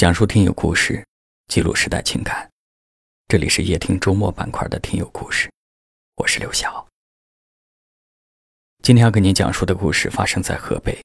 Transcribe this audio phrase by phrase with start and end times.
[0.00, 1.04] 讲述听友故事，
[1.48, 2.50] 记录时代情感。
[3.28, 5.50] 这里是夜听周末板块的听友故事，
[6.16, 6.86] 我是刘晓。
[8.82, 10.98] 今天要给您讲述的故事发生在河北，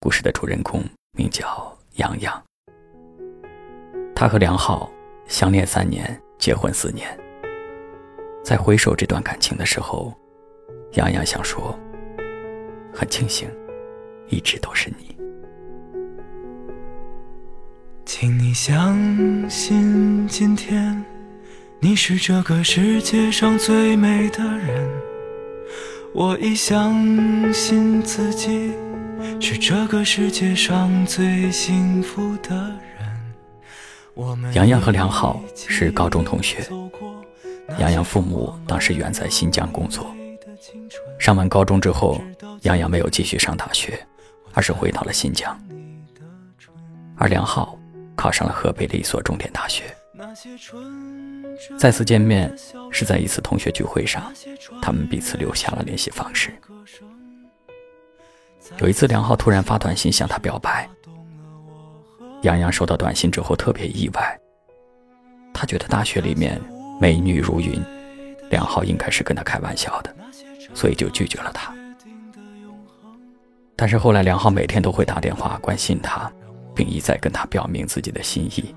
[0.00, 0.82] 故事的主人公
[1.12, 2.42] 名叫杨洋。
[4.16, 4.90] 他和梁浩
[5.26, 7.06] 相恋三年，结婚四年。
[8.42, 10.18] 在回首这段感情的时候，
[10.92, 11.78] 杨洋想说：
[12.94, 13.46] 很庆幸，
[14.30, 15.17] 一直都是你。
[18.20, 18.98] 请你相
[19.48, 21.04] 信，今天
[21.78, 24.90] 你是这个世界上最美的人。
[26.12, 26.92] 我已相
[27.52, 28.72] 信自己
[29.40, 33.08] 是这个世界上最幸福的人。
[34.14, 36.68] 我们杨洋和梁浩是高中同学。
[37.78, 40.12] 杨洋父母当时远在新疆工作。
[41.20, 42.20] 上完高中之后，
[42.62, 44.04] 杨洋没有继续上大学，
[44.54, 45.56] 而是回到了新疆。
[47.14, 47.77] 而梁浩。
[48.18, 49.84] 考上了河北的一所重点大学。
[51.78, 52.52] 再次见面
[52.90, 54.32] 是在一次同学聚会上，
[54.82, 56.52] 他们彼此留下了联系方式。
[58.78, 60.88] 有一次，梁浩突然发短信向她表白。
[62.42, 64.40] 杨洋收到短信之后特别意外，
[65.54, 66.60] 他觉得大学里面
[67.00, 67.80] 美女如云，
[68.50, 70.14] 梁浩应该是跟他开玩笑的，
[70.74, 71.72] 所以就拒绝了他。
[73.76, 76.30] 但是后来，梁浩每天都会打电话关心他。
[76.78, 78.72] 并一再跟他表明自己的心意。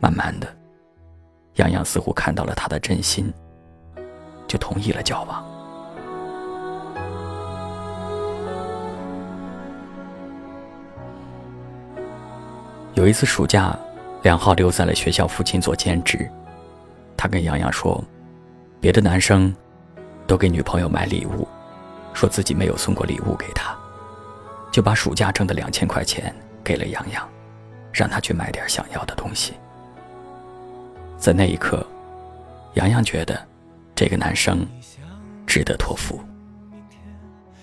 [0.00, 0.56] 慢慢的，
[1.54, 3.32] 杨洋似乎看到了他的真心，
[4.48, 5.46] 就同意了交往。
[12.94, 13.78] 有一次暑假，
[14.22, 16.28] 梁浩留在了学校附近做兼职。
[17.16, 18.02] 他跟杨洋说
[18.80, 19.54] ：“别的男生
[20.26, 21.46] 都给女朋友买礼物，
[22.12, 23.76] 说自己没有送过礼物给他，
[24.72, 26.34] 就把暑假挣的两千块钱。”
[26.66, 27.28] 给了杨洋，
[27.92, 29.54] 让他去买点想要的东西。
[31.16, 31.86] 在那一刻，
[32.74, 33.40] 杨洋觉得
[33.94, 34.66] 这个男生
[35.46, 36.18] 值得托付。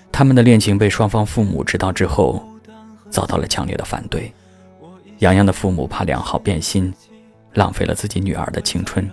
[0.09, 2.42] 他们的恋情被双方父母知道之后，
[3.09, 4.34] 遭到了强烈的反对。
[5.19, 6.94] 杨洋的父母怕梁浩变心，
[7.53, 9.03] 浪费了自己女儿的青春；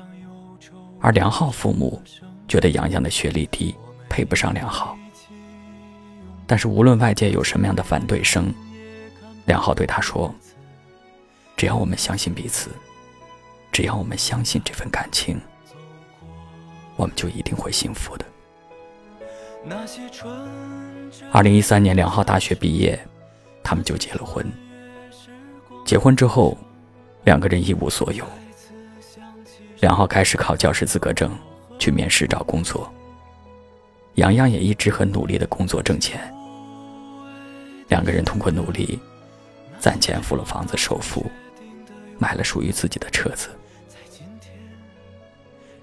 [1.01, 2.01] 而梁浩父母
[2.47, 3.75] 觉得杨洋的学历低，
[4.09, 4.97] 配不上梁浩。
[6.47, 8.53] 但是无论外界有什么样的反对声，
[9.51, 10.33] 梁浩对他说
[11.59, 12.71] ：“只要我们相信彼此，
[13.73, 15.41] 只要我们相信这份感情，
[16.95, 18.25] 我们就一定会幸福的。”
[21.33, 22.97] 二零一三年，梁浩大学毕业，
[23.61, 24.47] 他们就结了婚。
[25.85, 26.57] 结婚之后，
[27.25, 28.25] 两个人一无所有。
[29.81, 31.37] 梁浩开始考教师资格证，
[31.77, 32.89] 去面试找工作。
[34.15, 36.21] 杨洋也一直很努力的工作挣钱。
[37.89, 38.97] 两个人通过努力。
[39.81, 41.25] 攒钱付了房子首付，
[42.19, 43.49] 买了属于自己的车子。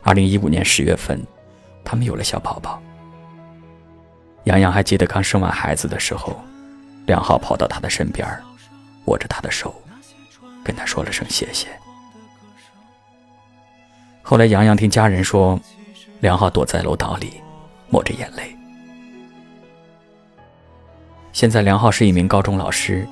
[0.04, 1.20] 二零一五年十月份，
[1.84, 2.82] 他们有了小宝宝。
[4.44, 6.40] 杨洋还记得刚生完孩子的时候，
[7.08, 8.26] 梁浩跑到他的身边，
[9.06, 9.76] 握着他的手，
[10.64, 11.68] 跟他说了声谢谢。
[14.22, 15.60] 后来杨洋听家人说，
[16.20, 17.42] 梁浩躲在楼道里，
[17.90, 18.56] 抹着眼泪。
[21.34, 23.08] 现在梁浩是一名高中老师。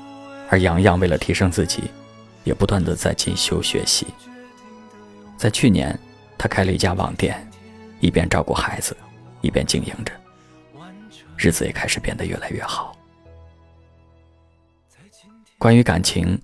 [0.49, 1.89] 而杨洋为了提升自己，
[2.43, 4.07] 也不断的在进修学习。
[5.37, 5.97] 在去年，
[6.37, 7.45] 他开了一家网店，
[7.99, 8.95] 一边照顾孩子，
[9.41, 10.13] 一边经营着，
[11.37, 12.95] 日子也开始变得越来越好。
[15.57, 16.39] 关于感情，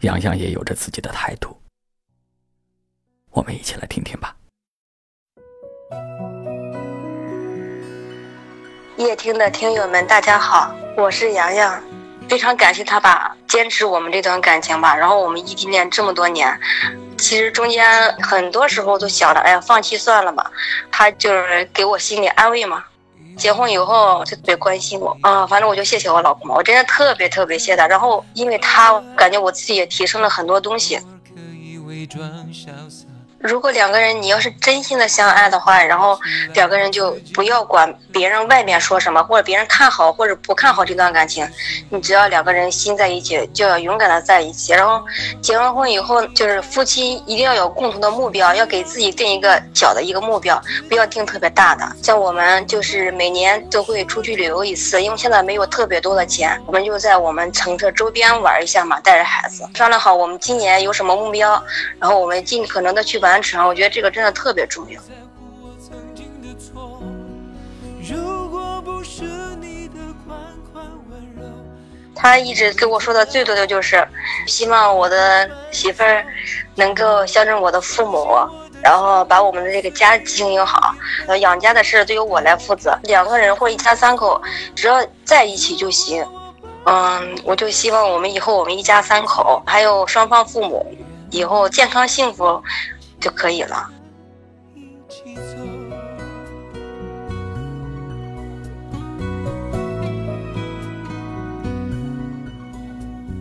[0.00, 1.56] 杨洋也有着自己的态度。
[3.30, 4.36] 我们一起来听听吧。
[8.96, 11.89] 夜听的听友们，大家好，我是洋洋。
[12.30, 14.94] 非常感谢他吧，坚持我们这段感情吧。
[14.94, 16.48] 然后我们异地恋这么多年，
[17.18, 17.84] 其实中间
[18.22, 20.48] 很多时候都想着，哎呀，放弃算了吧。
[20.92, 22.84] 他就是给我心理安慰嘛。
[23.36, 27.88] 结婚以后就特别关心我啊，反正我就谢谢我老公嘛，我真的特别特别谢他。
[27.88, 31.00] 然后因为他，感觉我自己也提升了很多东西。
[33.40, 36.18] 如果两个人你要是真心的相爱的话，然后
[36.52, 41.48] 两个人就不要管别人外面说什么，或者别人看好或者不看好这段感情，
[41.88, 44.74] 你只要两个人心在一起，就要勇敢的在一起。
[44.74, 45.02] 然后
[45.40, 51.90] 结完婚以后，就是夫妻一定要有共同的目标，要给自己定一个小的一个目标，不要定特别大的。
[52.02, 61.50] 像我们就是每年都会出去旅游一次，因为现在没有特别多的钱，我们就在我们城市周边玩一下嘛，带着孩子商量好我们今年有什么目标，
[61.98, 63.29] 然后我们尽可能的去完。
[63.30, 65.00] 完成，我觉得这个真的特别重要。
[72.14, 74.06] 他一直跟我说的最多的就是，
[74.46, 76.22] 希望我的媳妇儿
[76.74, 78.28] 能够孝顺我的父母，
[78.82, 80.94] 然后把我们的这个家经营好，
[81.26, 82.98] 呃，养家的事都由我来负责。
[83.04, 84.38] 两个人或者一家三口，
[84.74, 86.22] 只要在一起就行。
[86.84, 90.84] 嗯，我就希望我们以后我们一家三口，还有双方父母，
[91.30, 92.62] 以后健康幸福
[93.20, 93.90] 就可以了。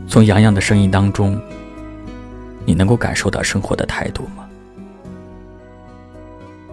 [0.08, 1.40] 从洋洋的声音当中，
[2.66, 4.50] 你能够感受到生活的态度吗？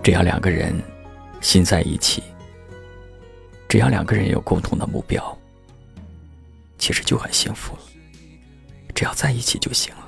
[0.03, 0.75] 只要两个人
[1.41, 2.23] 心在一起，
[3.69, 5.39] 只要两个人有共同的目标，
[6.79, 7.83] 其实就很幸福了。
[8.95, 10.06] 只要在一起就行了。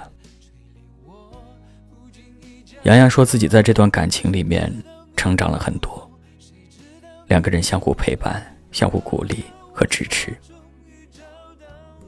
[2.88, 4.72] 洋洋说自己在这段感情里面
[5.14, 6.10] 成长了很多，
[7.26, 8.42] 两个人相互陪伴、
[8.72, 9.44] 相互鼓励
[9.74, 10.34] 和支持。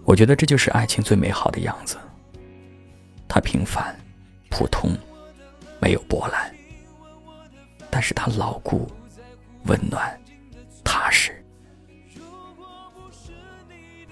[0.05, 1.99] 我觉得这就是爱情最美好的样子。
[3.29, 3.95] 它平凡、
[4.49, 4.97] 普通，
[5.81, 6.51] 没有波澜，
[7.91, 8.91] 但是它牢固、
[9.67, 10.19] 温暖、
[10.83, 11.45] 踏实。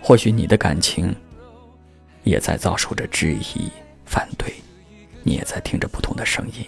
[0.03, 1.17] 或许你的感情
[2.25, 3.71] 也在遭受着质疑、
[4.05, 4.53] 反对，
[5.29, 6.67] 你也在听着不同的声音，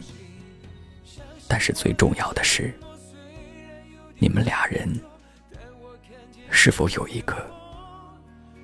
[1.48, 2.70] 但是最重要的是，
[4.18, 4.86] 你们俩人
[6.50, 7.34] 是否有一个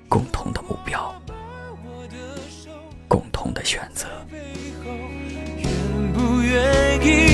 [0.07, 1.19] 共同的目标，
[3.07, 4.07] 共同的选择。
[4.31, 7.26] 愿不愿意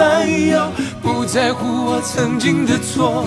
[0.00, 0.58] 烦忧，
[1.02, 3.26] 不在乎我曾经的错。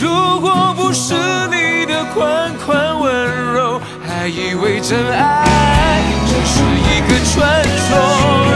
[0.00, 8.47] 如果不是你的款款温柔，还以为真爱只是一个传说。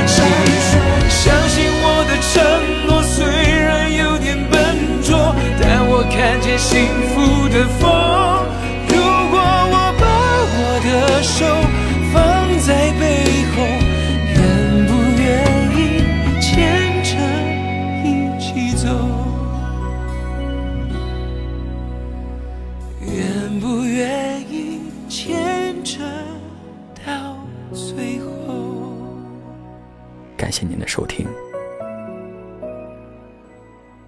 [30.52, 31.26] 感谢您的收听，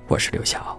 [0.08, 0.78] 我是刘晓。